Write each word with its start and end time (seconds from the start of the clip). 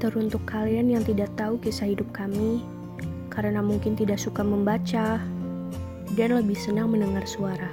Teruntuk 0.00 0.40
kalian 0.48 0.88
yang 0.88 1.04
tidak 1.04 1.28
tahu 1.36 1.60
kisah 1.60 1.92
hidup 1.92 2.08
kami, 2.08 2.64
karena 3.28 3.60
mungkin 3.60 3.92
tidak 3.92 4.16
suka 4.16 4.40
membaca 4.40 5.20
dan 6.16 6.30
lebih 6.32 6.56
senang 6.56 6.88
mendengar 6.88 7.28
suara, 7.28 7.68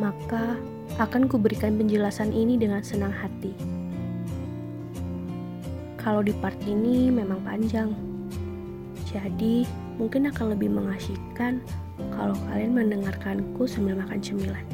maka 0.00 0.56
akan 0.96 1.28
kuberikan 1.28 1.76
penjelasan 1.76 2.32
ini 2.32 2.56
dengan 2.56 2.80
senang 2.80 3.12
hati. 3.12 3.52
Kalau 6.00 6.24
di 6.24 6.32
part 6.40 6.56
ini 6.64 7.12
memang 7.12 7.44
panjang, 7.44 7.92
jadi 9.12 9.68
mungkin 10.00 10.32
akan 10.32 10.56
lebih 10.56 10.72
mengasyikkan 10.72 11.60
kalau 12.16 12.32
kalian 12.48 12.72
mendengarkanku 12.72 13.68
sambil 13.68 14.00
makan 14.00 14.16
cemilan. 14.24 14.64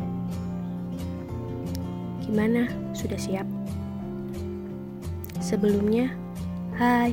Gimana? 2.22 2.70
Sudah 2.94 3.18
siap? 3.18 3.46
Sebelumnya, 5.42 6.14
Hai, 6.78 7.10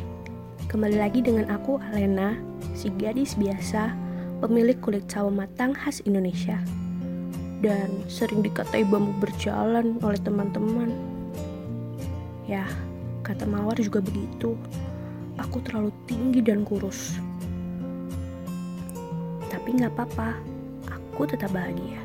kembali 0.70 1.02
lagi 1.02 1.26
dengan 1.26 1.50
aku 1.50 1.82
Alena, 1.90 2.38
si 2.78 2.94
gadis 3.02 3.34
biasa, 3.34 3.98
pemilik 4.38 4.78
kulit 4.78 5.10
sawo 5.10 5.34
matang 5.34 5.74
khas 5.74 6.06
Indonesia. 6.06 6.62
Dan 7.66 7.90
sering 8.06 8.46
dikatai 8.46 8.86
bambu 8.86 9.10
berjalan 9.18 9.98
oleh 10.06 10.22
teman-teman. 10.22 10.94
Ya, 12.46 12.70
kata 13.26 13.50
Mawar 13.50 13.82
juga 13.82 14.06
begitu. 14.06 14.54
Aku 15.42 15.58
terlalu 15.66 15.90
tinggi 16.06 16.46
dan 16.46 16.62
kurus. 16.62 17.18
Tapi 19.50 19.82
nggak 19.82 19.98
apa-apa, 19.98 20.38
aku 20.94 21.26
tetap 21.26 21.50
bahagia. 21.50 22.05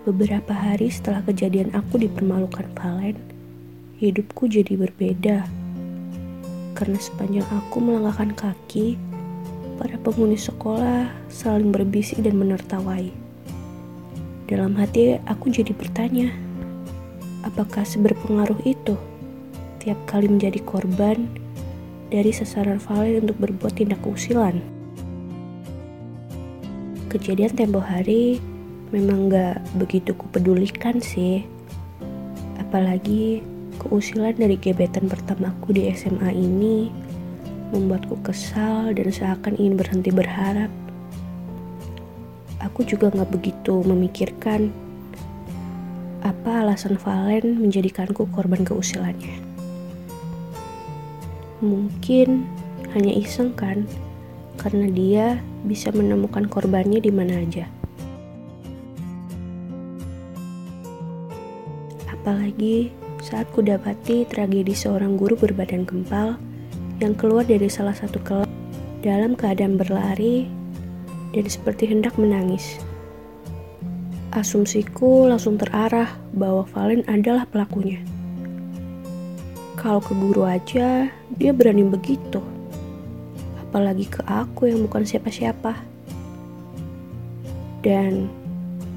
Beberapa 0.00 0.56
hari 0.56 0.88
setelah 0.88 1.20
kejadian 1.28 1.76
aku 1.76 2.00
dipermalukan 2.00 2.64
Valen, 2.72 3.20
hidupku 4.00 4.48
jadi 4.48 4.72
berbeda. 4.80 5.44
Karena 6.72 6.96
sepanjang 6.96 7.44
aku 7.52 7.84
melangkahkan 7.84 8.32
kaki, 8.32 8.96
para 9.76 10.00
penghuni 10.00 10.40
sekolah 10.40 11.04
saling 11.28 11.68
berbisik 11.68 12.24
dan 12.24 12.40
menertawai. 12.40 13.12
Dalam 14.48 14.72
hati 14.80 15.20
aku 15.28 15.52
jadi 15.52 15.76
bertanya, 15.76 16.32
apakah 17.44 17.84
seberpengaruh 17.84 18.64
itu 18.64 18.96
tiap 19.84 20.00
kali 20.08 20.32
menjadi 20.32 20.64
korban 20.64 21.28
dari 22.08 22.32
sasaran 22.32 22.80
Valen 22.80 23.28
untuk 23.28 23.36
berbuat 23.36 23.76
tindak 23.76 24.00
keusilan? 24.00 24.64
Kejadian 27.12 27.52
tempo 27.52 27.84
hari 27.84 28.40
memang 28.90 29.30
gak 29.30 29.62
begitu 29.78 30.14
kupedulikan 30.14 30.98
sih. 30.98 31.46
Apalagi 32.58 33.42
keusilan 33.78 34.36
dari 34.38 34.58
gebetan 34.58 35.06
pertamaku 35.06 35.74
di 35.74 35.90
SMA 35.94 36.30
ini 36.34 36.90
membuatku 37.70 38.18
kesal 38.26 38.90
dan 38.94 39.08
seakan 39.10 39.54
ingin 39.58 39.78
berhenti 39.78 40.10
berharap. 40.10 40.70
Aku 42.60 42.82
juga 42.84 43.14
gak 43.14 43.30
begitu 43.30 43.80
memikirkan 43.86 44.74
apa 46.20 46.66
alasan 46.66 47.00
Valen 47.00 47.62
menjadikanku 47.62 48.28
korban 48.34 48.60
keusilannya. 48.66 49.40
Mungkin 51.64 52.44
hanya 52.92 53.12
iseng 53.16 53.56
kan, 53.56 53.88
karena 54.60 54.88
dia 54.92 55.26
bisa 55.64 55.88
menemukan 55.92 56.48
korbannya 56.48 57.00
di 57.00 57.12
mana 57.12 57.40
aja. 57.40 57.68
Apalagi 62.30 62.94
saat 63.26 63.50
kudapati 63.50 64.22
tragedi 64.22 64.70
seorang 64.70 65.18
guru 65.18 65.34
berbadan 65.34 65.82
gempal 65.82 66.38
yang 67.02 67.10
keluar 67.18 67.42
dari 67.42 67.66
salah 67.66 67.90
satu 67.90 68.22
kelas 68.22 68.46
dalam 69.02 69.34
keadaan 69.34 69.74
berlari 69.74 70.46
dan 71.34 71.50
seperti 71.50 71.90
hendak 71.90 72.14
menangis. 72.14 72.78
Asumsiku 74.30 75.26
langsung 75.26 75.58
terarah 75.58 76.06
bahwa 76.30 76.62
Valen 76.70 77.02
adalah 77.10 77.50
pelakunya. 77.50 77.98
Kalau 79.74 79.98
ke 79.98 80.14
guru 80.14 80.46
aja, 80.46 81.10
dia 81.34 81.50
berani 81.50 81.82
begitu. 81.82 82.38
Apalagi 83.58 84.06
ke 84.06 84.22
aku 84.30 84.70
yang 84.70 84.86
bukan 84.86 85.02
siapa-siapa. 85.02 85.74
Dan 87.82 88.30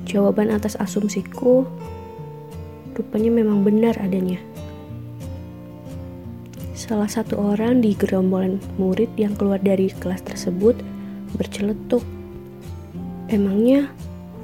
jawaban 0.05 0.53
atas 0.53 0.77
asumsiku 0.77 1.65
rupanya 2.93 3.33
memang 3.33 3.65
benar 3.65 3.97
adanya. 3.99 4.37
Salah 6.77 7.09
satu 7.09 7.39
orang 7.39 7.81
di 7.81 7.97
gerombolan 7.97 8.61
murid 8.77 9.09
yang 9.17 9.33
keluar 9.33 9.57
dari 9.57 9.89
kelas 9.89 10.21
tersebut 10.25 10.77
berceletuk. 11.37 12.05
Emangnya 13.31 13.89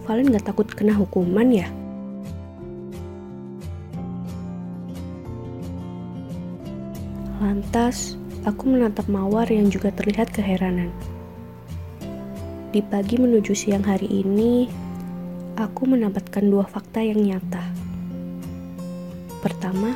Valen 0.10 0.34
gak 0.34 0.50
takut 0.50 0.66
kena 0.66 0.98
hukuman 0.98 1.54
ya? 1.54 1.70
Lantas, 7.38 8.18
aku 8.42 8.74
menatap 8.74 9.06
Mawar 9.06 9.46
yang 9.54 9.70
juga 9.70 9.94
terlihat 9.94 10.34
keheranan. 10.34 10.90
Di 12.74 12.82
pagi 12.82 13.22
menuju 13.22 13.54
siang 13.54 13.86
hari 13.86 14.10
ini, 14.10 14.66
aku 15.62 15.86
mendapatkan 15.86 16.42
dua 16.42 16.66
fakta 16.66 17.06
yang 17.06 17.22
nyata. 17.22 17.79
Pertama, 19.40 19.96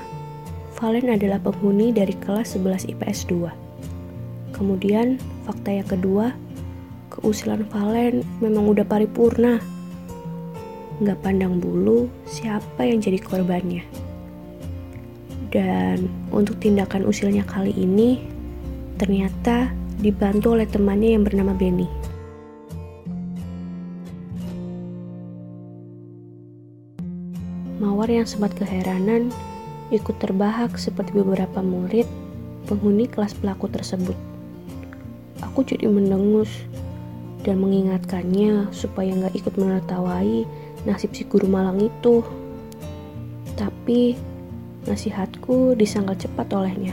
Valen 0.79 1.11
adalah 1.11 1.39
penghuni 1.39 1.91
dari 1.91 2.15
kelas 2.15 2.55
11 2.55 2.87
IPS 2.95 3.27
2. 3.27 4.55
Kemudian, 4.55 5.19
fakta 5.43 5.75
yang 5.75 5.87
kedua, 5.87 6.31
keusilan 7.11 7.67
Valen 7.67 8.23
memang 8.39 8.71
udah 8.71 8.87
paripurna. 8.87 9.59
Nggak 11.03 11.19
pandang 11.19 11.59
bulu 11.59 12.07
siapa 12.23 12.87
yang 12.87 13.03
jadi 13.03 13.19
korbannya. 13.19 13.83
Dan 15.51 16.07
untuk 16.31 16.57
tindakan 16.63 17.05
usilnya 17.05 17.45
kali 17.45 17.75
ini, 17.75 18.23
ternyata 18.95 19.69
dibantu 19.99 20.57
oleh 20.57 20.65
temannya 20.65 21.19
yang 21.19 21.23
bernama 21.27 21.53
Benny. 21.53 22.02
Mawar 28.03 28.19
yang 28.19 28.27
sempat 28.27 28.51
keheranan 28.59 29.31
ikut 29.87 30.19
terbahak 30.19 30.75
seperti 30.75 31.15
beberapa 31.15 31.63
murid 31.63 32.03
penghuni 32.67 33.07
kelas 33.07 33.31
pelaku 33.31 33.71
tersebut. 33.71 34.19
Aku 35.39 35.63
jadi 35.63 35.87
mendengus 35.87 36.51
dan 37.47 37.63
mengingatkannya 37.63 38.67
supaya 38.75 39.07
nggak 39.07 39.39
ikut 39.39 39.55
menertawai 39.55 40.43
nasib 40.83 41.15
si 41.15 41.23
guru 41.23 41.47
malang 41.47 41.79
itu. 41.79 42.27
Tapi 43.55 44.19
nasihatku 44.83 45.71
disangkal 45.79 46.19
cepat 46.19 46.51
olehnya. 46.59 46.91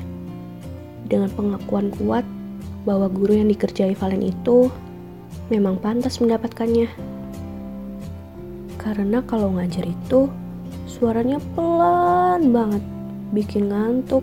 Dengan 1.10 1.27
pengakuan 1.34 1.91
kuat 1.91 2.22
bahwa 2.87 3.10
guru 3.10 3.34
yang 3.34 3.50
dikerjai 3.50 3.98
Valen 3.98 4.31
itu 4.31 4.71
memang 5.50 5.75
pantas 5.82 6.22
mendapatkannya. 6.22 6.87
Karena 8.78 9.19
kalau 9.27 9.59
ngajar 9.59 9.91
itu 9.91 10.31
Suaranya 11.00 11.41
pelan 11.56 12.53
banget, 12.53 12.84
bikin 13.33 13.72
ngantuk. 13.72 14.21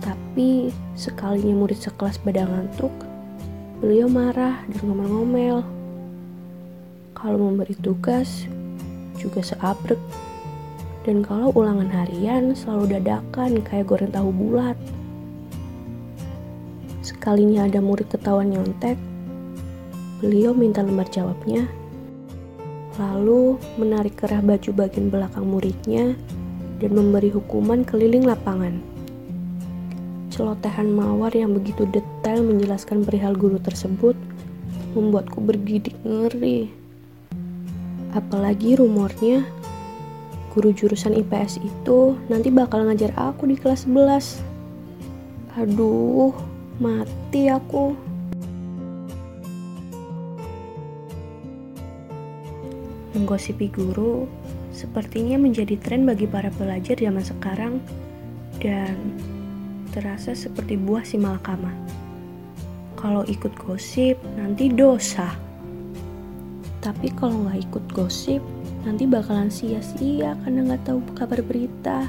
Tapi 0.00 0.72
sekalinya 0.96 1.52
murid 1.52 1.76
sekelas 1.76 2.16
pada 2.16 2.48
ngantuk, 2.48 2.88
beliau 3.84 4.08
marah 4.08 4.64
dan 4.72 4.80
ngomel-ngomel. 4.88 5.60
Kalau 7.12 7.36
memberi 7.36 7.76
tugas, 7.76 8.48
juga 9.20 9.44
seabrek. 9.44 10.00
Dan 11.04 11.20
kalau 11.20 11.52
ulangan 11.52 11.92
harian 11.92 12.56
selalu 12.56 12.96
dadakan 12.96 13.60
kayak 13.60 13.84
goreng 13.84 14.16
tahu 14.16 14.32
bulat. 14.32 14.80
Sekalinya 17.04 17.68
ada 17.68 17.84
murid 17.84 18.08
ketahuan 18.08 18.48
nyontek, 18.48 18.96
beliau 20.24 20.56
minta 20.56 20.80
lembar 20.80 21.04
jawabnya 21.12 21.68
lalu 23.00 23.56
menarik 23.80 24.20
kerah 24.20 24.44
baju 24.44 24.70
bagian 24.76 25.08
belakang 25.08 25.48
muridnya 25.48 26.12
dan 26.84 26.90
memberi 26.92 27.32
hukuman 27.32 27.80
keliling 27.80 28.28
lapangan. 28.28 28.76
Celotehan 30.28 30.92
Mawar 30.92 31.32
yang 31.32 31.56
begitu 31.56 31.88
detail 31.88 32.44
menjelaskan 32.44 33.00
perihal 33.08 33.32
guru 33.32 33.56
tersebut 33.56 34.12
membuatku 34.92 35.40
bergidik 35.40 35.96
ngeri. 36.04 36.68
Apalagi 38.12 38.76
rumornya, 38.76 39.48
guru 40.52 40.74
jurusan 40.74 41.14
IPS 41.14 41.62
itu 41.62 42.18
nanti 42.28 42.52
bakal 42.52 42.84
ngajar 42.84 43.14
aku 43.16 43.48
di 43.48 43.56
kelas 43.56 43.86
11. 43.88 44.44
Aduh, 45.56 46.34
mati 46.82 47.48
aku. 47.48 48.09
Menggosipi 53.20 53.68
guru 53.68 54.24
sepertinya 54.72 55.36
menjadi 55.36 55.76
tren 55.76 56.08
bagi 56.08 56.24
para 56.24 56.48
pelajar 56.56 56.96
zaman 56.96 57.20
sekarang 57.20 57.76
dan 58.64 58.96
terasa 59.92 60.32
seperti 60.32 60.80
buah 60.80 61.04
si 61.04 61.20
malakama. 61.20 61.68
Kalau 62.96 63.20
ikut 63.28 63.52
gosip 63.60 64.16
nanti 64.40 64.72
dosa. 64.72 65.36
Tapi 66.80 67.12
kalau 67.12 67.44
nggak 67.44 67.60
ikut 67.68 67.84
gosip 67.92 68.40
nanti 68.88 69.04
bakalan 69.04 69.52
sia-sia 69.52 70.32
karena 70.40 70.72
nggak 70.72 70.88
tahu 70.88 71.04
kabar 71.12 71.44
berita. 71.44 72.08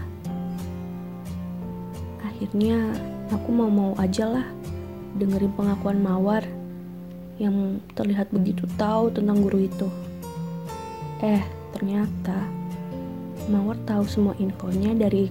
Akhirnya 2.24 2.96
aku 3.36 3.52
mau-mau 3.52 4.00
aja 4.00 4.32
lah 4.32 4.48
dengerin 5.20 5.52
pengakuan 5.60 6.00
Mawar 6.00 6.48
yang 7.36 7.84
terlihat 8.00 8.32
begitu 8.32 8.64
tahu 8.80 9.12
tentang 9.12 9.44
guru 9.44 9.68
itu. 9.68 9.92
Eh, 11.22 11.46
ternyata 11.70 12.50
Mawar 13.46 13.78
tahu 13.86 14.06
semua 14.10 14.34
infonya 14.42 14.98
dari 14.98 15.30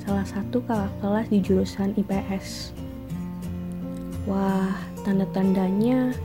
salah 0.00 0.24
satu 0.24 0.64
kakak 0.64 0.92
kelas 1.04 1.26
di 1.28 1.38
jurusan 1.44 1.92
IPS. 1.92 2.72
Wah, 4.24 4.72
tanda-tandanya 5.04 6.16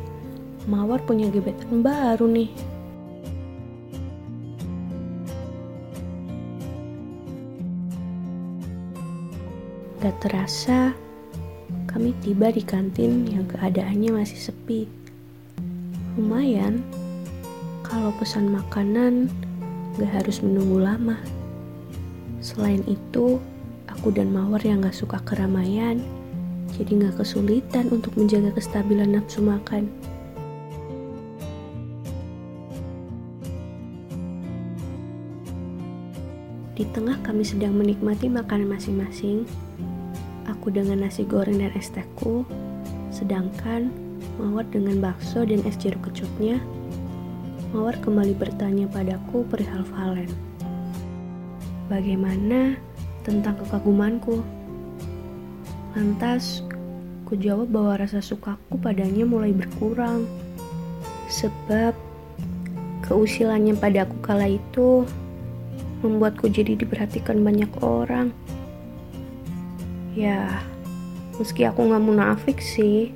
Mawar 0.71 1.03
punya 1.03 1.27
gebetan 1.27 1.83
baru 1.83 2.23
nih. 2.23 2.51
Gak 9.99 10.15
terasa, 10.23 10.95
kami 11.91 12.15
tiba 12.23 12.47
di 12.47 12.63
kantin 12.63 13.27
yang 13.27 13.43
keadaannya 13.51 14.23
masih 14.23 14.39
sepi. 14.39 14.87
Lumayan, 16.15 16.79
kalau 17.95 18.11
pesan 18.19 18.51
makanan 18.51 19.31
gak 19.95 20.11
harus 20.11 20.43
menunggu 20.43 20.83
lama. 20.83 21.15
Selain 22.43 22.83
itu, 22.91 23.39
aku 23.87 24.11
dan 24.11 24.35
Mawar 24.35 24.59
yang 24.67 24.83
gak 24.83 24.99
suka 24.99 25.23
keramaian, 25.23 26.03
jadi 26.75 27.07
gak 27.07 27.23
kesulitan 27.23 27.87
untuk 27.95 28.11
menjaga 28.19 28.51
kestabilan 28.51 29.15
nafsu 29.15 29.39
makan. 29.39 29.87
Di 36.75 36.83
tengah 36.91 37.15
kami 37.23 37.47
sedang 37.47 37.79
menikmati 37.79 38.27
makanan 38.27 38.75
masing-masing, 38.75 39.47
aku 40.43 40.67
dengan 40.67 41.07
nasi 41.07 41.23
goreng 41.23 41.63
dan 41.63 41.71
es 41.79 41.95
tehku, 41.95 42.43
sedangkan 43.07 43.87
Mawar 44.35 44.67
dengan 44.67 44.99
bakso 44.99 45.47
dan 45.47 45.63
es 45.63 45.79
jeruk 45.79 46.11
kecutnya. 46.11 46.59
Mawar 47.75 47.99
kembali 47.99 48.39
bertanya 48.39 48.87
padaku 48.87 49.43
perihal 49.51 49.83
Valen. 49.91 50.31
Bagaimana 51.91 52.79
tentang 53.27 53.59
kekagumanku? 53.59 54.39
Lantas, 55.91 56.63
ku 57.27 57.35
jawab 57.35 57.75
bahwa 57.75 57.99
rasa 57.99 58.23
sukaku 58.23 58.79
padanya 58.79 59.27
mulai 59.27 59.51
berkurang. 59.51 60.23
Sebab 61.27 61.91
keusilannya 63.03 63.75
padaku 63.75 64.23
kala 64.23 64.55
itu 64.55 65.03
membuatku 65.99 66.47
jadi 66.47 66.79
diperhatikan 66.79 67.43
banyak 67.43 67.75
orang. 67.83 68.31
Ya, 70.15 70.63
meski 71.35 71.67
aku 71.67 71.91
nggak 71.91 72.07
munafik 72.07 72.63
sih, 72.63 73.11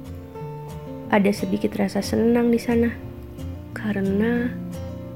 ada 1.07 1.31
sedikit 1.31 1.79
rasa 1.79 2.03
senang 2.03 2.51
di 2.51 2.59
sana 2.59 3.07
karena 3.80 4.52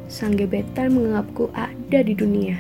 sang 0.07 0.39
gebetan 0.39 0.95
menganggapku 0.95 1.51
ada 1.51 1.99
di 1.99 2.15
dunia. 2.15 2.55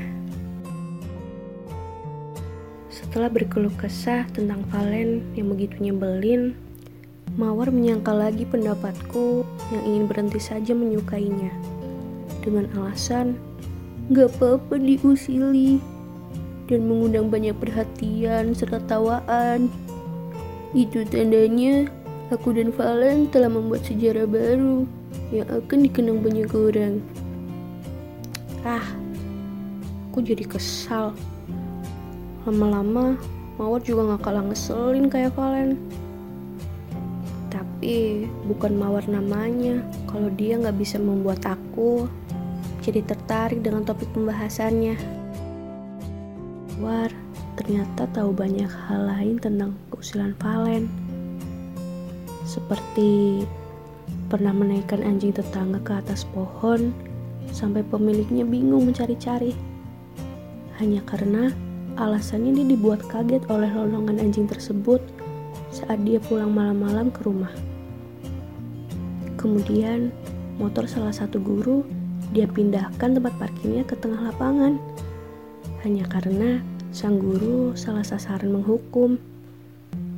Setelah 2.91 3.31
berkeluh 3.31 3.71
kesah 3.79 4.27
tentang 4.35 4.67
Valen 4.67 5.23
yang 5.37 5.53
begitu 5.53 5.79
nyebelin, 5.79 6.57
Mawar 7.33 7.73
menyangka 7.73 8.13
lagi 8.13 8.45
pendapatku 8.45 9.41
yang 9.73 9.83
ingin 9.89 10.05
berhenti 10.05 10.37
saja 10.37 10.77
menyukainya. 10.77 11.49
Dengan 12.43 12.67
alasan 12.77 13.39
Gak 14.11 14.35
apa-apa 14.35 14.75
diusili 14.83 15.79
dan 16.67 16.83
mengundang 16.91 17.31
banyak 17.31 17.55
perhatian 17.55 18.51
serta 18.51 18.83
tawaan. 18.83 19.71
Itu 20.75 21.07
tandanya 21.07 21.87
aku 22.27 22.51
dan 22.51 22.75
Valen 22.75 23.31
telah 23.31 23.47
membuat 23.47 23.87
sejarah 23.87 24.27
baru 24.27 24.83
yang 25.33 25.49
akan 25.49 25.79
dikenang 25.89 26.21
banyak 26.21 26.49
orang. 26.53 27.01
Ah, 28.61 28.85
aku 30.07 30.21
jadi 30.21 30.45
kesal. 30.45 31.17
Lama-lama, 32.45 33.17
Mawar 33.57 33.81
juga 33.81 34.13
gak 34.13 34.29
kalah 34.29 34.45
ngeselin 34.45 35.09
kayak 35.09 35.33
Valen. 35.33 35.73
Tapi 37.49 38.29
bukan 38.45 38.77
Mawar 38.77 39.09
namanya 39.09 39.81
kalau 40.05 40.29
dia 40.29 40.61
gak 40.61 40.77
bisa 40.77 41.01
membuat 41.01 41.41
aku 41.49 42.05
jadi 42.85 43.01
tertarik 43.01 43.65
dengan 43.65 43.81
topik 43.81 44.13
pembahasannya. 44.13 44.95
War 46.77 47.09
ternyata 47.57 48.05
tahu 48.13 48.33
banyak 48.33 48.69
hal 48.69 49.01
lain 49.09 49.41
tentang 49.41 49.73
keusilan 49.89 50.37
Valen. 50.37 50.89
Seperti 52.45 53.41
pernah 54.33 54.49
menaikkan 54.49 55.05
anjing 55.05 55.29
tetangga 55.29 55.77
ke 55.85 55.93
atas 55.93 56.25
pohon 56.33 56.89
sampai 57.53 57.85
pemiliknya 57.85 58.41
bingung 58.41 58.89
mencari-cari. 58.89 59.53
Hanya 60.81 61.05
karena 61.05 61.53
alasannya 62.01 62.57
dia 62.57 62.73
dibuat 62.73 63.05
kaget 63.05 63.45
oleh 63.53 63.69
lolongan 63.69 64.17
anjing 64.17 64.49
tersebut 64.49 65.05
saat 65.69 66.01
dia 66.01 66.17
pulang 66.17 66.49
malam-malam 66.49 67.13
ke 67.13 67.21
rumah. 67.29 67.53
Kemudian, 69.37 70.09
motor 70.57 70.89
salah 70.89 71.13
satu 71.13 71.37
guru 71.37 71.85
dia 72.33 72.49
pindahkan 72.49 73.13
tempat 73.13 73.37
parkirnya 73.37 73.85
ke 73.85 73.93
tengah 74.01 74.33
lapangan. 74.33 74.81
Hanya 75.85 76.09
karena 76.09 76.57
sang 76.89 77.21
guru 77.21 77.77
salah 77.77 78.01
sasaran 78.01 78.49
menghukum. 78.49 79.21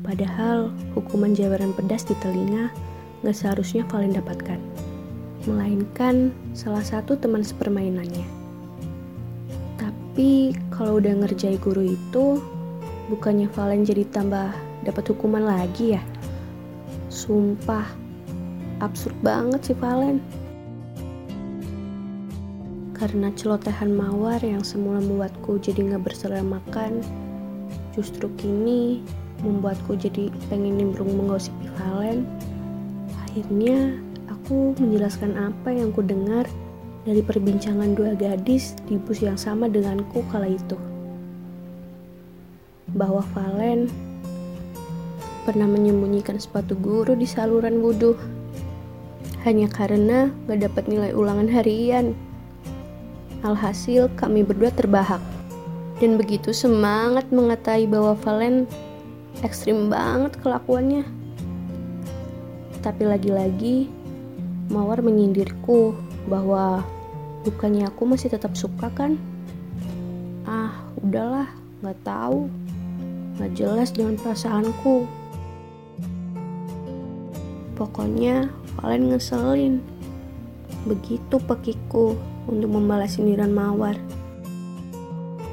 Padahal 0.07 0.71
hukuman 0.95 1.35
jabaran 1.35 1.75
pedas 1.75 2.07
di 2.07 2.15
telinga 2.23 2.94
gak 3.25 3.33
seharusnya 3.33 3.81
Valen 3.89 4.13
dapatkan. 4.13 4.61
Melainkan 5.49 6.29
salah 6.53 6.85
satu 6.85 7.17
teman 7.17 7.41
sepermainannya. 7.41 8.25
Tapi 9.81 10.53
kalau 10.69 11.01
udah 11.01 11.25
ngerjai 11.25 11.57
guru 11.57 11.97
itu, 11.97 12.37
bukannya 13.09 13.49
Valen 13.49 13.81
jadi 13.81 14.05
tambah 14.13 14.53
dapat 14.85 15.03
hukuman 15.09 15.41
lagi 15.41 15.97
ya? 15.97 16.03
Sumpah, 17.09 17.89
absurd 18.85 19.17
banget 19.25 19.73
sih 19.73 19.77
Valen. 19.77 20.21
Karena 22.95 23.27
celotehan 23.33 23.91
mawar 23.91 24.39
yang 24.39 24.63
semula 24.63 25.01
membuatku 25.01 25.59
jadi 25.59 25.97
gak 25.97 26.07
berselera 26.07 26.45
makan, 26.45 27.01
justru 27.97 28.29
kini 28.39 29.03
membuatku 29.43 29.99
jadi 29.99 30.31
pengen 30.47 30.79
nimbrung 30.79 31.11
menggosipi 31.11 31.67
Valen. 31.75 32.23
Akhirnya 33.35 33.91
aku 34.31 34.79
menjelaskan 34.79 35.35
apa 35.35 35.67
yang 35.67 35.91
ku 35.91 35.99
dengar 35.99 36.47
dari 37.03 37.19
perbincangan 37.19 37.91
dua 37.91 38.15
gadis 38.15 38.79
di 38.87 38.95
bus 38.95 39.19
yang 39.19 39.35
sama 39.35 39.67
denganku 39.67 40.23
kala 40.31 40.47
itu. 40.47 40.79
Bahwa 42.95 43.19
Valen 43.35 43.91
pernah 45.43 45.67
menyembunyikan 45.67 46.39
sepatu 46.39 46.79
guru 46.79 47.11
di 47.11 47.27
saluran 47.27 47.83
wudhu 47.83 48.15
hanya 49.43 49.67
karena 49.67 50.31
gak 50.47 50.71
dapat 50.71 50.87
nilai 50.87 51.11
ulangan 51.11 51.51
harian. 51.51 52.15
Alhasil 53.43 54.07
kami 54.15 54.47
berdua 54.47 54.71
terbahak. 54.71 55.19
Dan 55.99 56.15
begitu 56.15 56.55
semangat 56.55 57.27
mengatai 57.35 57.83
bahwa 57.83 58.15
Valen 58.15 58.63
ekstrim 59.43 59.91
banget 59.91 60.39
kelakuannya. 60.39 61.14
Tapi 62.85 63.01
lagi-lagi 63.01 63.89
Mawar 64.69 65.01
menyindirku 65.01 65.97
bahwa 66.29 66.85
bukannya 67.41 67.89
aku 67.89 68.05
masih 68.05 68.29
tetap 68.29 68.53
suka 68.53 68.93
kan? 68.93 69.17
Ah, 70.45 70.85
udahlah, 71.01 71.49
nggak 71.81 71.97
tahu. 72.05 72.45
Nggak 73.37 73.51
jelas 73.57 73.89
dengan 73.89 74.21
perasaanku. 74.21 75.09
Pokoknya 77.73 78.53
Valen 78.77 79.09
ngeselin. 79.09 79.81
Begitu 80.85 81.41
pekiku 81.41 82.13
untuk 82.45 82.69
membalas 82.69 83.17
sindiran 83.17 83.49
Mawar. 83.49 83.97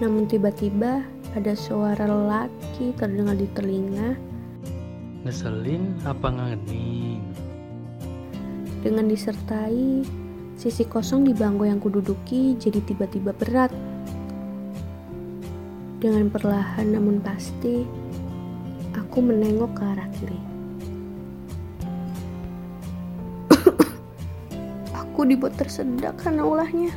Namun 0.04 0.28
tiba-tiba 0.28 1.00
ada 1.32 1.52
suara 1.56 2.04
lelaki 2.04 2.92
terdengar 2.96 3.40
di 3.40 3.48
telinga. 3.56 4.31
Ngeselin 5.22 5.96
apa 6.02 6.28
ngening? 6.30 7.22
Dengan 8.82 9.06
disertai 9.06 10.02
Sisi 10.62 10.86
kosong 10.86 11.26
di 11.26 11.34
bangku 11.34 11.66
yang 11.66 11.82
kududuki 11.82 12.54
jadi 12.54 12.78
tiba-tiba 12.86 13.34
berat. 13.34 13.74
Dengan 15.98 16.30
perlahan 16.30 16.86
namun 16.86 17.18
pasti, 17.18 17.82
aku 18.94 19.18
menengok 19.18 19.74
ke 19.74 19.82
arah 19.82 20.08
kiri. 20.14 20.40
aku 25.02 25.26
dibuat 25.26 25.58
tersedak 25.58 26.14
karena 26.22 26.46
ulahnya. 26.46 26.94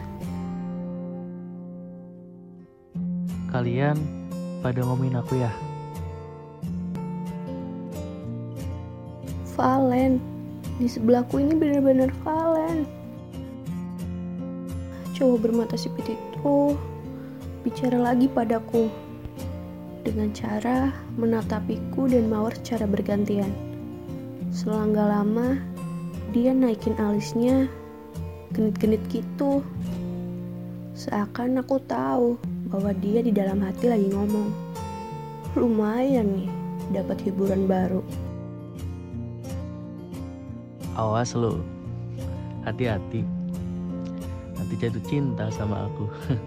Kalian 3.50 3.98
pada 4.62 4.86
ngomongin 4.86 5.18
aku 5.18 5.42
ya? 5.42 5.50
Valen, 9.56 10.20
di 10.78 10.88
sebelahku 10.92 11.40
ini 11.40 11.56
benar-benar 11.56 12.12
Valen 12.22 13.06
cowok 15.16 15.48
bermata 15.48 15.80
sipit 15.80 16.12
itu 16.12 16.76
bicara 17.64 17.96
lagi 18.12 18.28
padaku 18.28 18.92
dengan 20.04 20.30
cara 20.36 20.92
menatapiku 21.16 22.06
dan 22.06 22.28
mawar 22.28 22.52
secara 22.62 22.86
bergantian. 22.86 23.50
Selang 24.52 24.94
gak 24.94 25.08
lama, 25.08 25.58
dia 26.36 26.52
naikin 26.52 26.94
alisnya, 27.00 27.66
genit-genit 28.54 29.02
gitu. 29.10 29.64
Seakan 30.94 31.64
aku 31.64 31.80
tahu 31.88 32.38
bahwa 32.70 32.92
dia 33.00 33.24
di 33.24 33.32
dalam 33.32 33.64
hati 33.64 33.88
lagi 33.90 34.12
ngomong. 34.12 34.52
Lumayan 35.58 36.28
nih, 36.38 36.50
dapat 36.92 37.24
hiburan 37.24 37.66
baru. 37.66 38.04
Awas 40.96 41.36
lo, 41.36 41.60
hati-hati 42.64 43.28
nanti 44.66 44.82
jatuh 44.82 45.06
cinta 45.06 45.46
sama 45.54 45.86
aku. 45.86 46.10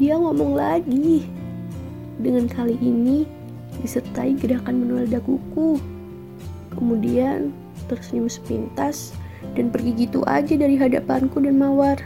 Dia 0.00 0.16
ngomong 0.16 0.56
lagi. 0.56 1.28
Dengan 2.16 2.48
kali 2.48 2.80
ini 2.80 3.28
disertai 3.84 4.32
gerakan 4.40 4.80
menolak 4.80 5.12
daguku. 5.12 5.76
Kemudian 6.72 7.52
tersenyum 7.90 8.30
sepintas 8.32 9.12
dan 9.52 9.68
pergi 9.68 10.08
gitu 10.08 10.24
aja 10.24 10.56
dari 10.56 10.80
hadapanku 10.80 11.36
dan 11.44 11.60
mawar. 11.60 12.00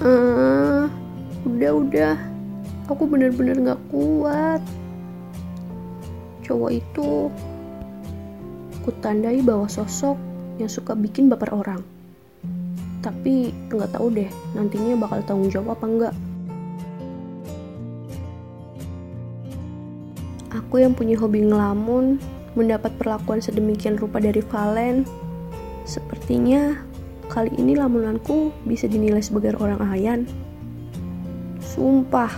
Ah, 0.00 0.88
udah-udah, 1.44 2.16
aku 2.88 3.04
bener-bener 3.04 3.60
gak 3.60 3.82
kuat. 3.92 4.64
Cowok 6.48 6.80
itu 6.80 7.28
kutandai 8.82 9.40
bahwa 9.40 9.70
sosok 9.70 10.18
yang 10.58 10.68
suka 10.68 10.92
bikin 10.92 11.30
baper 11.30 11.54
orang. 11.54 11.80
Tapi 13.02 13.50
nggak 13.70 13.98
tahu 13.98 14.14
deh 14.14 14.30
nantinya 14.54 14.94
bakal 14.98 15.22
tanggung 15.26 15.50
jawab 15.50 15.74
apa 15.78 15.86
enggak. 15.86 16.14
Aku 20.52 20.84
yang 20.84 20.92
punya 20.92 21.16
hobi 21.16 21.48
ngelamun, 21.48 22.20
mendapat 22.52 22.92
perlakuan 23.00 23.40
sedemikian 23.40 23.96
rupa 23.96 24.20
dari 24.20 24.44
Valen. 24.44 25.08
Sepertinya 25.88 26.76
kali 27.32 27.56
ini 27.56 27.72
lamunanku 27.72 28.52
bisa 28.68 28.84
dinilai 28.84 29.24
sebagai 29.24 29.56
orang 29.56 29.80
ayan. 29.88 30.28
Sumpah, 31.64 32.28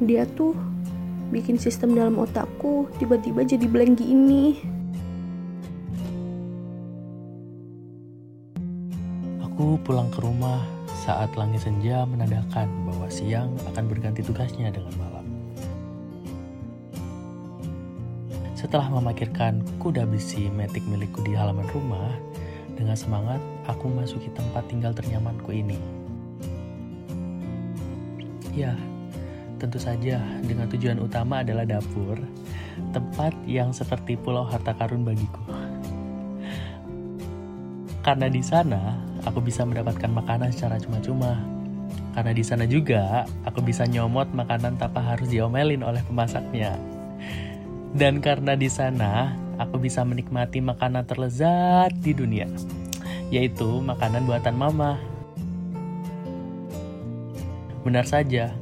dia 0.00 0.24
tuh 0.24 0.56
bikin 1.28 1.60
sistem 1.60 1.92
dalam 1.92 2.16
otakku 2.16 2.88
tiba-tiba 2.96 3.44
jadi 3.44 3.64
blank 3.68 4.00
gini. 4.00 4.56
Aku 9.62 9.78
pulang 9.78 10.10
ke 10.10 10.18
rumah 10.18 10.58
saat 11.06 11.38
langit 11.38 11.62
senja 11.62 12.02
menandakan 12.02 12.66
bahwa 12.82 13.06
siang 13.06 13.54
akan 13.70 13.86
berganti 13.86 14.18
tugasnya 14.18 14.74
dengan 14.74 14.90
malam. 14.98 15.22
Setelah 18.58 18.90
memakirkan 18.90 19.62
kuda 19.78 20.02
besi 20.10 20.50
metik 20.50 20.82
milikku 20.90 21.22
di 21.22 21.38
halaman 21.38 21.62
rumah, 21.70 22.10
dengan 22.74 22.98
semangat 22.98 23.38
aku 23.70 23.86
memasuki 23.86 24.34
tempat 24.34 24.66
tinggal 24.66 24.90
ternyamanku 24.98 25.54
ini. 25.54 25.78
Ya, 28.50 28.74
tentu 29.62 29.78
saja 29.78 30.18
dengan 30.42 30.66
tujuan 30.74 30.98
utama 30.98 31.46
adalah 31.46 31.62
dapur, 31.62 32.18
tempat 32.90 33.30
yang 33.46 33.70
seperti 33.70 34.18
pulau 34.18 34.42
harta 34.42 34.74
karun 34.74 35.06
bagiku. 35.06 35.46
Karena 38.02 38.26
di 38.26 38.42
sana 38.42 39.11
aku 39.26 39.38
bisa 39.42 39.62
mendapatkan 39.62 40.10
makanan 40.10 40.50
secara 40.50 40.78
cuma-cuma. 40.78 41.38
Karena 42.12 42.32
di 42.32 42.44
sana 42.44 42.64
juga 42.68 43.24
aku 43.44 43.64
bisa 43.64 43.88
nyomot 43.88 44.28
makanan 44.32 44.76
tanpa 44.76 45.00
harus 45.00 45.28
diomelin 45.28 45.84
oleh 45.84 46.00
pemasaknya. 46.04 46.76
Dan 47.92 48.24
karena 48.24 48.56
di 48.56 48.68
sana 48.68 49.36
aku 49.60 49.76
bisa 49.80 50.00
menikmati 50.04 50.64
makanan 50.64 51.04
terlezat 51.04 51.92
di 52.00 52.16
dunia, 52.16 52.48
yaitu 53.28 53.80
makanan 53.84 54.24
buatan 54.24 54.56
mama. 54.56 54.96
Benar 57.84 58.08
saja, 58.08 58.54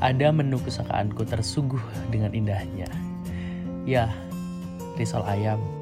ada 0.00 0.28
menu 0.32 0.56
kesukaanku 0.64 1.28
tersuguh 1.28 1.82
dengan 2.08 2.32
indahnya. 2.32 2.88
Ya, 3.84 4.08
risol 4.96 5.24
ayam 5.24 5.79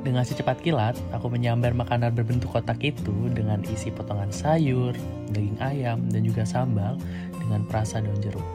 dengan 0.00 0.24
secepat 0.24 0.64
kilat, 0.64 0.96
aku 1.12 1.28
menyambar 1.28 1.76
makanan 1.76 2.16
berbentuk 2.16 2.56
kotak 2.56 2.80
itu 2.80 3.12
dengan 3.36 3.60
isi 3.68 3.92
potongan 3.92 4.32
sayur, 4.32 4.96
daging 5.28 5.60
ayam, 5.60 6.08
dan 6.08 6.24
juga 6.24 6.48
sambal 6.48 6.96
dengan 7.36 7.68
perasa 7.68 8.00
daun 8.00 8.16
jeruk. 8.24 8.48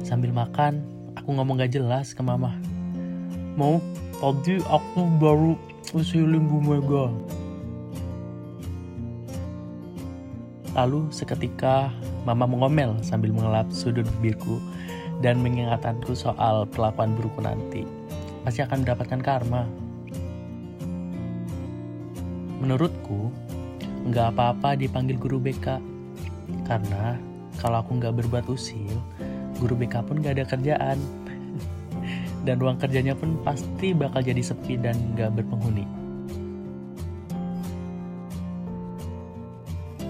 Sambil 0.00 0.32
makan, 0.32 0.80
aku 1.12 1.28
ngomong 1.36 1.60
gak 1.60 1.76
jelas 1.76 2.16
ke 2.16 2.24
mama. 2.24 2.56
Mau, 3.52 3.84
tadi 4.16 4.64
aku 4.64 5.04
baru 5.20 5.52
usilin 5.92 6.48
Bu 6.48 6.58
Mega. 6.64 7.12
Lalu 10.72 11.12
seketika 11.12 11.92
mama 12.24 12.48
mengomel 12.48 12.96
sambil 13.04 13.28
mengelap 13.28 13.68
sudut 13.68 14.08
bibirku 14.16 14.56
dan 15.20 15.36
mengingatanku 15.44 16.16
soal 16.16 16.64
perlakuan 16.64 17.12
burukku 17.12 17.44
nanti 17.44 17.84
pasti 18.42 18.62
akan 18.62 18.82
mendapatkan 18.86 19.20
karma. 19.22 19.62
Menurutku, 22.62 23.34
nggak 24.06 24.34
apa-apa 24.34 24.78
dipanggil 24.78 25.18
guru 25.18 25.42
BK. 25.42 25.82
Karena 26.66 27.18
kalau 27.58 27.82
aku 27.82 27.98
nggak 27.98 28.22
berbuat 28.22 28.46
usil, 28.46 28.94
guru 29.58 29.74
BK 29.74 30.02
pun 30.06 30.22
nggak 30.22 30.38
ada 30.38 30.44
kerjaan. 30.46 30.98
Dan 32.46 32.58
ruang 32.58 32.78
kerjanya 32.78 33.14
pun 33.14 33.38
pasti 33.46 33.94
bakal 33.94 34.22
jadi 34.22 34.42
sepi 34.42 34.74
dan 34.74 34.98
nggak 35.14 35.30
berpenghuni. 35.38 35.86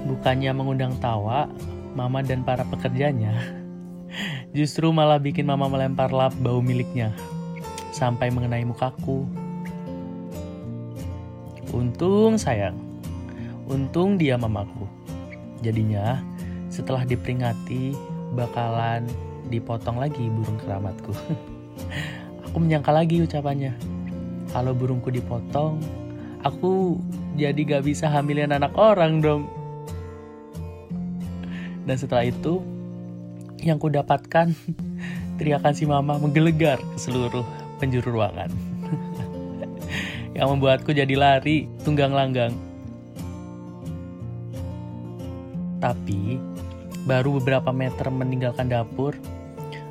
Bukannya 0.09 0.53
mengundang 0.57 0.97
tawa, 0.97 1.45
mama 1.93 2.25
dan 2.25 2.41
para 2.41 2.65
pekerjanya 2.65 3.37
justru 4.57 4.89
malah 4.91 5.21
bikin 5.21 5.45
mama 5.45 5.69
melempar 5.69 6.09
lap 6.09 6.33
bau 6.41 6.65
miliknya 6.65 7.13
sampai 8.03 8.35
mengenai 8.35 8.67
mukaku. 8.67 9.23
Untung 11.71 12.35
sayang, 12.35 12.75
untung 13.71 14.19
dia 14.19 14.35
mamaku. 14.35 14.91
Jadinya 15.63 16.19
setelah 16.67 17.07
diperingati 17.07 17.95
bakalan 18.35 19.07
dipotong 19.47 20.03
lagi 20.03 20.27
burung 20.35 20.59
keramatku. 20.59 21.15
aku 22.51 22.57
menyangka 22.59 22.91
lagi 22.91 23.23
ucapannya. 23.23 23.71
Kalau 24.51 24.75
burungku 24.75 25.15
dipotong, 25.15 25.79
aku 26.43 26.99
jadi 27.39 27.79
gak 27.79 27.87
bisa 27.87 28.11
hamilin 28.11 28.51
anak 28.51 28.75
orang 28.75 29.23
dong. 29.23 29.47
Dan 31.87 31.97
setelah 31.97 32.27
itu, 32.27 32.61
yang 33.63 33.79
ku 33.79 33.87
dapatkan 33.89 34.53
teriakan 35.39 35.73
si 35.73 35.87
mama 35.87 36.19
menggelegar 36.19 36.83
ke 36.83 36.99
seluruh 36.99 37.62
penjuru 37.83 38.15
ruangan. 38.15 38.47
yang 40.39 40.55
membuatku 40.55 40.95
jadi 40.95 41.11
lari 41.19 41.67
tunggang 41.83 42.15
langgang. 42.15 42.55
Tapi, 45.83 46.39
baru 47.11 47.43
beberapa 47.43 47.75
meter 47.75 48.07
meninggalkan 48.07 48.71
dapur, 48.71 49.19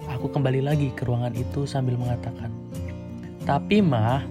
aku 0.07 0.31
kembali 0.31 0.63
lagi 0.63 0.88
ke 0.95 1.03
ruangan 1.03 1.36
itu 1.36 1.67
sambil 1.67 2.00
mengatakan, 2.00 2.48
Tapi 3.43 3.83
mah, 3.83 4.24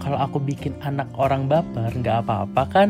kalau 0.00 0.16
aku 0.16 0.40
bikin 0.40 0.72
anak 0.80 1.12
orang 1.20 1.44
baper 1.44 1.92
nggak 1.92 2.24
apa-apa 2.24 2.62
kan? 2.72 2.88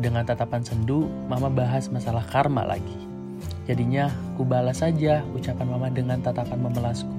Dengan 0.00 0.24
tatapan 0.24 0.64
sendu, 0.64 1.06
mama 1.28 1.52
bahas 1.52 1.92
masalah 1.92 2.24
karma 2.24 2.64
lagi. 2.64 3.11
Jadinya 3.62 4.10
ku 4.34 4.42
balas 4.42 4.82
saja 4.82 5.22
ucapan 5.34 5.66
mama 5.70 5.86
dengan 5.86 6.18
tatapan 6.18 6.58
memelasku. 6.58 7.14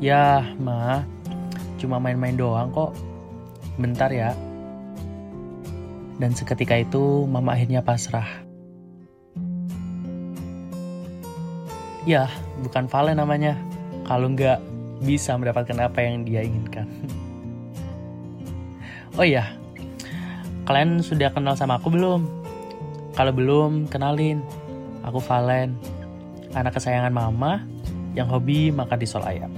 Ya, 0.00 0.44
Ma, 0.56 1.04
cuma 1.76 2.00
main-main 2.00 2.36
doang 2.36 2.72
kok. 2.72 2.96
Bentar 3.76 4.08
ya. 4.08 4.32
Dan 6.16 6.32
seketika 6.32 6.80
itu 6.80 7.28
mama 7.28 7.52
akhirnya 7.52 7.84
pasrah. 7.84 8.24
Ya, 12.08 12.30
bukan 12.64 12.88
Valen 12.88 13.20
namanya. 13.20 13.58
Kalau 14.08 14.32
nggak 14.32 14.62
bisa 15.04 15.36
mendapatkan 15.36 15.76
apa 15.76 15.98
yang 16.00 16.24
dia 16.24 16.40
inginkan. 16.40 16.88
oh 19.20 19.26
iya, 19.26 19.52
kalian 20.64 21.04
sudah 21.04 21.28
kenal 21.34 21.52
sama 21.52 21.76
aku 21.76 21.92
belum? 21.92 22.24
Kalau 23.12 23.32
belum, 23.32 23.88
kenalin. 23.88 24.40
Aku 25.06 25.22
Valen, 25.22 25.78
anak 26.50 26.82
kesayangan 26.82 27.14
mama 27.14 27.62
yang 28.18 28.26
hobi 28.26 28.74
makan 28.74 28.98
di 28.98 29.06
sol 29.06 29.22
ayam. 29.22 29.54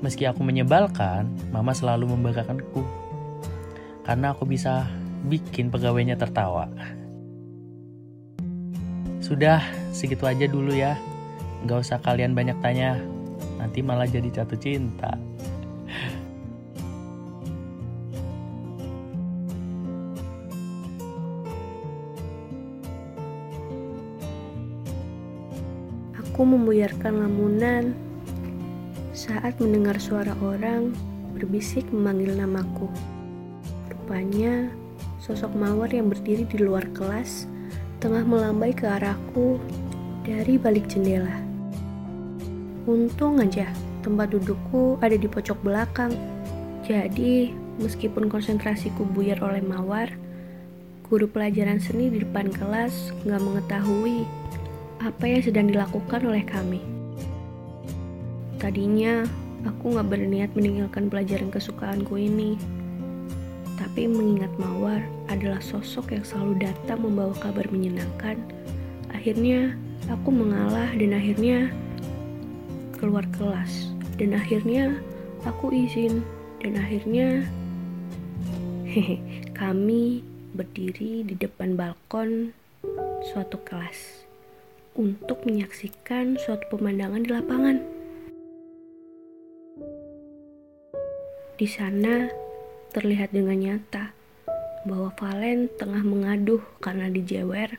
Meski 0.00 0.24
aku 0.24 0.40
menyebalkan, 0.40 1.28
mama 1.52 1.76
selalu 1.76 2.08
membanggakanku. 2.16 2.80
Karena 4.00 4.32
aku 4.32 4.48
bisa 4.48 4.88
bikin 5.28 5.68
pegawainya 5.68 6.16
tertawa. 6.16 6.72
Sudah, 9.20 9.60
segitu 9.92 10.24
aja 10.24 10.48
dulu 10.48 10.72
ya. 10.72 10.96
Gak 11.68 11.84
usah 11.84 12.00
kalian 12.00 12.32
banyak 12.32 12.56
tanya, 12.64 12.96
nanti 13.60 13.84
malah 13.84 14.08
jadi 14.08 14.40
jatuh 14.40 14.56
cinta. 14.56 15.20
Aku 26.36 26.44
membuyarkan 26.44 27.24
lamunan 27.24 27.96
saat 29.16 29.56
mendengar 29.56 29.96
suara 29.96 30.36
orang 30.44 30.92
berbisik 31.32 31.88
memanggil 31.88 32.36
namaku. 32.36 32.92
Rupanya, 33.88 34.68
sosok 35.16 35.56
mawar 35.56 35.88
yang 35.88 36.12
berdiri 36.12 36.44
di 36.44 36.60
luar 36.60 36.84
kelas 36.92 37.48
tengah 38.04 38.20
melambai 38.28 38.76
ke 38.76 38.84
arahku 38.84 39.56
dari 40.28 40.60
balik 40.60 40.84
jendela. 40.92 41.32
Untung 42.84 43.40
aja 43.40 43.72
tempat 44.04 44.36
dudukku 44.36 45.00
ada 45.00 45.16
di 45.16 45.32
pojok 45.32 45.56
belakang. 45.64 46.12
Jadi, 46.84 47.56
meskipun 47.80 48.28
konsentrasiku 48.28 49.08
buyar 49.08 49.40
oleh 49.40 49.64
mawar, 49.64 50.12
guru 51.08 51.32
pelajaran 51.32 51.80
seni 51.80 52.12
di 52.12 52.20
depan 52.20 52.52
kelas 52.52 52.92
nggak 53.24 53.40
mengetahui 53.40 54.28
apa 55.00 55.24
yang 55.28 55.42
sedang 55.44 55.66
dilakukan 55.68 56.24
oleh 56.24 56.44
kami. 56.44 56.80
Tadinya, 58.56 59.24
aku 59.68 59.96
nggak 59.96 60.08
berniat 60.08 60.50
meninggalkan 60.56 61.12
pelajaran 61.12 61.52
kesukaanku 61.52 62.16
ini. 62.16 62.56
Tapi 63.76 64.08
mengingat 64.08 64.52
Mawar 64.56 65.04
adalah 65.28 65.60
sosok 65.60 66.16
yang 66.16 66.24
selalu 66.24 66.64
datang 66.64 67.04
membawa 67.04 67.36
kabar 67.36 67.68
menyenangkan, 67.68 68.40
akhirnya 69.12 69.76
aku 70.08 70.32
mengalah 70.32 70.88
dan 70.96 71.12
akhirnya 71.12 71.68
keluar 72.96 73.26
kelas 73.36 73.92
dan 74.16 74.32
akhirnya 74.32 74.96
aku 75.44 75.68
izin 75.72 76.24
dan 76.64 76.80
akhirnya 76.80 77.44
hehe 78.88 79.20
kami 79.52 80.24
berdiri 80.56 81.26
di 81.26 81.34
depan 81.36 81.76
balkon 81.76 82.56
suatu 83.32 83.60
kelas 83.60 84.25
untuk 84.96 85.44
menyaksikan 85.44 86.40
suatu 86.40 86.64
pemandangan 86.72 87.22
di 87.22 87.30
lapangan. 87.30 87.76
Di 91.56 91.68
sana 91.68 92.28
terlihat 92.92 93.32
dengan 93.32 93.56
nyata 93.60 94.12
bahwa 94.88 95.12
Valen 95.16 95.68
tengah 95.76 96.00
mengaduh 96.04 96.60
karena 96.80 97.08
dijewer 97.12 97.76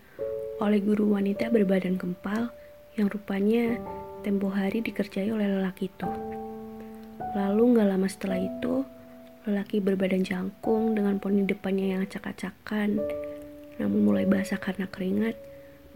oleh 0.58 0.82
guru 0.82 1.14
wanita 1.14 1.54
berbadan 1.54 1.98
kempal 1.98 2.50
yang 2.98 3.10
rupanya 3.10 3.78
tempo 4.26 4.50
hari 4.50 4.82
dikerjai 4.82 5.30
oleh 5.30 5.46
lelaki 5.46 5.90
itu. 5.94 6.10
Lalu 7.38 7.78
gak 7.78 7.90
lama 7.94 8.08
setelah 8.10 8.42
itu, 8.42 8.82
lelaki 9.46 9.78
berbadan 9.78 10.26
jangkung 10.26 10.98
dengan 10.98 11.22
poni 11.22 11.46
depannya 11.46 11.98
yang 11.98 12.02
acak-acakan, 12.02 12.98
namun 13.78 14.00
mulai 14.02 14.26
basah 14.26 14.58
karena 14.58 14.90
keringat, 14.90 15.38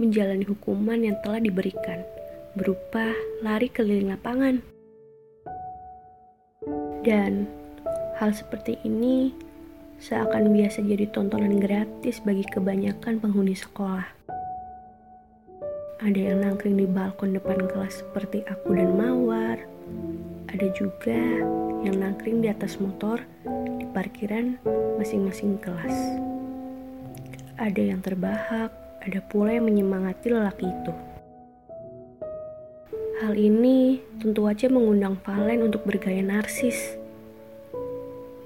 menjalani 0.01 0.41
hukuman 0.49 0.97
yang 1.05 1.13
telah 1.21 1.37
diberikan, 1.37 2.01
berupa 2.57 3.13
lari 3.45 3.69
keliling 3.69 4.09
lapangan. 4.09 4.65
Dan 7.05 7.45
hal 8.17 8.33
seperti 8.33 8.81
ini 8.81 9.33
seakan 10.01 10.49
biasa 10.49 10.81
jadi 10.81 11.05
tontonan 11.13 11.61
gratis 11.61 12.17
bagi 12.25 12.41
kebanyakan 12.49 13.21
penghuni 13.21 13.53
sekolah. 13.53 14.09
Ada 16.01 16.33
yang 16.33 16.41
nangkring 16.41 16.81
di 16.81 16.89
balkon 16.89 17.37
depan 17.37 17.69
kelas 17.69 18.01
seperti 18.01 18.41
aku 18.49 18.73
dan 18.73 18.97
Mawar. 18.97 19.61
Ada 20.49 20.73
juga 20.73 21.21
yang 21.85 22.01
nangkring 22.01 22.41
di 22.41 22.49
atas 22.49 22.81
motor 22.81 23.21
di 23.77 23.85
parkiran 23.93 24.57
masing-masing 24.97 25.61
kelas. 25.61 25.93
Ada 27.61 27.93
yang 27.93 28.01
terbahak, 28.01 28.73
ada 29.01 29.19
pula 29.25 29.57
yang 29.57 29.65
menyemangati 29.65 30.29
lelaki 30.29 30.69
itu. 30.69 30.93
Hal 33.21 33.37
ini 33.37 34.01
tentu 34.17 34.49
saja 34.49 34.69
mengundang 34.69 35.17
Valen 35.21 35.65
untuk 35.65 35.85
bergaya 35.85 36.21
narsis. 36.25 36.97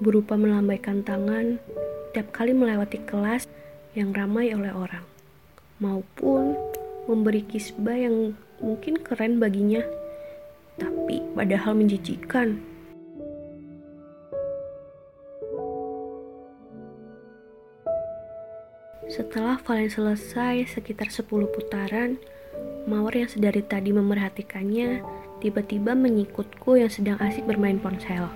Berupa 0.00 0.36
melambaikan 0.36 1.00
tangan 1.00 1.56
tiap 2.12 2.28
kali 2.32 2.52
melewati 2.52 3.00
kelas 3.04 3.48
yang 3.96 4.12
ramai 4.12 4.52
oleh 4.52 4.72
orang. 4.72 5.04
Maupun 5.80 6.56
memberi 7.08 7.44
kisbah 7.44 7.96
yang 7.96 8.36
mungkin 8.60 9.00
keren 9.00 9.40
baginya, 9.40 9.84
tapi 10.76 11.24
padahal 11.32 11.76
menjijikan. 11.76 12.75
Setelah 19.16 19.56
Valen 19.64 19.88
selesai 19.88 20.76
sekitar 20.76 21.08
10 21.08 21.48
putaran, 21.48 22.20
Mawar 22.84 23.16
yang 23.16 23.32
sedari 23.32 23.64
tadi 23.64 23.88
memerhatikannya 23.88 25.00
tiba-tiba 25.40 25.96
mengikutku 25.96 26.76
yang 26.76 26.92
sedang 26.92 27.16
asik 27.24 27.48
bermain 27.48 27.80
ponsel. 27.80 28.28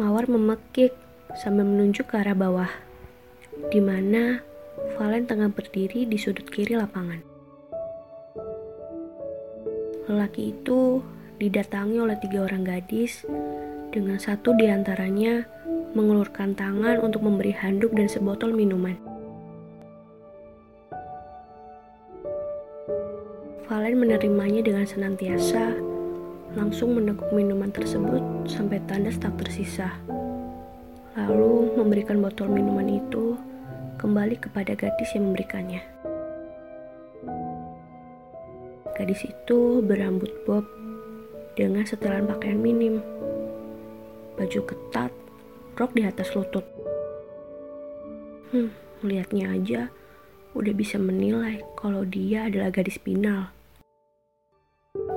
Mawar 0.00 0.24
memekik 0.32 0.96
sambil 1.36 1.68
menunjuk 1.68 2.08
ke 2.08 2.16
arah 2.16 2.32
bawah, 2.32 2.72
di 3.68 3.84
mana 3.84 4.40
Valen 4.96 5.28
tengah 5.28 5.52
berdiri 5.52 6.08
di 6.08 6.16
sudut 6.16 6.48
kiri 6.48 6.72
lapangan. 6.72 7.20
Lelaki 10.08 10.56
itu 10.56 11.04
didatangi 11.36 12.00
oleh 12.00 12.16
tiga 12.16 12.48
orang 12.48 12.64
gadis, 12.64 13.28
dengan 13.92 14.16
satu 14.16 14.56
di 14.56 14.72
antaranya 14.72 15.44
mengulurkan 15.94 16.58
tangan 16.58 16.98
untuk 17.00 17.22
memberi 17.22 17.54
handuk 17.54 17.94
dan 17.94 18.10
sebotol 18.10 18.50
minuman. 18.50 18.98
Valen 23.64 23.96
menerimanya 23.96 24.60
dengan 24.60 24.84
senantiasa, 24.84 25.72
langsung 26.52 26.94
meneguk 26.94 27.32
minuman 27.32 27.72
tersebut 27.72 28.20
sampai 28.44 28.82
tandas 28.84 29.16
tak 29.16 29.34
tersisa. 29.40 29.88
Lalu 31.16 31.78
memberikan 31.78 32.20
botol 32.20 32.50
minuman 32.50 32.90
itu 32.90 33.38
kembali 33.96 34.36
kepada 34.36 34.76
gadis 34.76 35.14
yang 35.16 35.30
memberikannya. 35.30 35.80
Gadis 38.94 39.26
itu 39.26 39.82
berambut 39.82 40.30
bob 40.46 40.62
dengan 41.58 41.82
setelan 41.86 42.26
pakaian 42.30 42.60
minim, 42.60 43.02
baju 44.36 44.60
ketat, 44.66 45.10
rok 45.74 45.94
di 45.94 46.06
atas 46.06 46.30
lutut. 46.38 46.62
Hmm, 48.54 48.70
melihatnya 49.02 49.50
aja 49.50 49.80
udah 50.54 50.70
bisa 50.70 50.96
menilai 51.02 51.66
kalau 51.74 52.06
dia 52.06 52.46
adalah 52.46 52.70
gadis 52.70 52.98
pinal. 53.02 53.50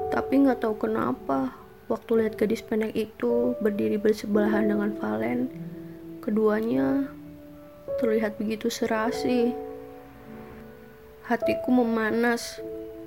Tapi 0.09 0.33
nggak 0.41 0.65
tahu 0.65 0.89
kenapa, 0.89 1.53
waktu 1.85 2.25
lihat 2.25 2.41
gadis 2.41 2.65
pendek 2.65 2.97
itu 2.97 3.53
berdiri 3.61 4.01
bersebelahan 4.01 4.65
dengan 4.65 4.97
Valen, 4.97 5.45
keduanya 6.25 7.05
terlihat 8.01 8.41
begitu 8.41 8.73
serasi. 8.73 9.53
Hatiku 11.29 11.69
memanas, 11.69 12.57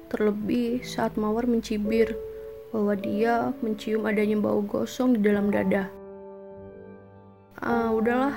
terlebih 0.07 0.87
saat 0.87 1.19
Mawar 1.19 1.51
mencibir 1.51 2.15
bahwa 2.71 2.95
dia 2.95 3.51
mencium 3.59 4.07
adanya 4.07 4.39
bau 4.39 4.63
gosong 4.63 5.19
di 5.19 5.21
dalam 5.27 5.51
dada. 5.51 5.91
Ah, 7.61 7.93
udahlah. 7.93 8.33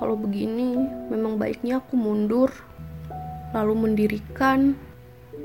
Kalau 0.00 0.16
begini, 0.16 0.72
memang 1.12 1.36
baiknya 1.36 1.76
aku 1.84 1.92
mundur, 1.92 2.48
lalu 3.52 3.76
mendirikan 3.76 4.72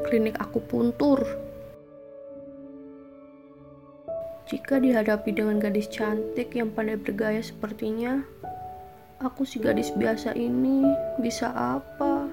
klinik 0.07 0.39
aku 0.39 0.63
puntur. 0.63 1.19
Jika 4.47 4.79
dihadapi 4.79 5.35
dengan 5.35 5.59
gadis 5.59 5.91
cantik 5.91 6.55
yang 6.55 6.71
pandai 6.71 6.95
bergaya 6.95 7.43
sepertinya, 7.43 8.23
aku 9.19 9.43
si 9.43 9.59
gadis 9.59 9.91
biasa 9.91 10.31
ini 10.31 10.87
bisa 11.19 11.51
apa? 11.51 12.31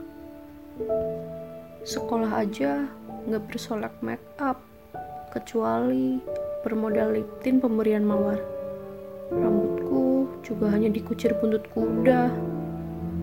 Sekolah 1.82 2.38
aja 2.38 2.86
nggak 3.26 3.50
bersolek 3.50 3.98
make 3.98 4.22
up, 4.38 4.62
kecuali 5.34 6.22
bermodal 6.62 7.18
lip 7.18 7.26
tint 7.42 7.58
pemberian 7.58 8.06
mawar. 8.06 8.38
Rambutku 9.34 9.81
juga 10.52 10.68
hanya 10.68 10.92
dikucir 10.92 11.32
buntut 11.40 11.64
kuda, 11.72 12.28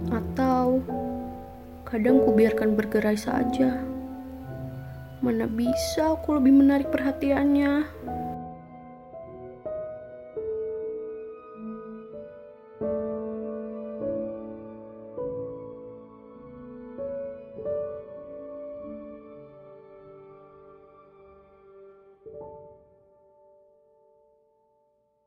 atau 0.10 0.82
kadang 1.86 2.26
ku 2.26 2.34
biarkan 2.34 2.74
bergerai 2.74 3.14
saja. 3.14 3.78
Mana 5.22 5.46
bisa 5.46 6.18
aku 6.18 6.42
lebih 6.42 6.58
menarik 6.58 6.90
perhatiannya? 6.90 7.99